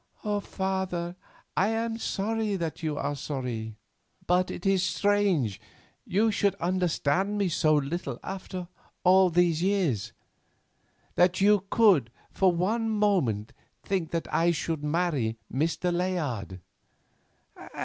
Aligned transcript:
"Father, 0.41 1.15
I 1.55 1.67
am 1.67 1.99
sorry 1.99 2.55
that 2.55 2.81
you 2.81 2.97
are 2.97 3.15
sorry, 3.15 3.75
but 4.25 4.49
it 4.49 4.65
is 4.65 4.81
strange 4.81 5.61
you 6.07 6.31
should 6.31 6.55
understand 6.55 7.37
me 7.37 7.49
so 7.49 7.75
little 7.75 8.17
after 8.23 8.67
all 9.03 9.29
these 9.29 9.61
years, 9.61 10.11
that 11.13 11.39
you 11.39 11.65
could 11.69 12.09
for 12.31 12.51
one 12.51 12.89
moment 12.89 13.53
think 13.83 14.09
that 14.09 14.27
I 14.33 14.49
should 14.49 14.83
marry 14.83 15.37
Mr. 15.53 15.93
Layard." 15.93 16.61